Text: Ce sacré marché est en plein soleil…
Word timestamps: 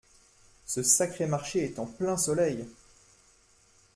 Ce 0.65 0.81
sacré 0.81 1.27
marché 1.27 1.63
est 1.63 1.77
en 1.77 1.85
plein 1.85 2.17
soleil… 2.17 2.65